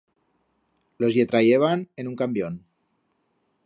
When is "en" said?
1.95-2.07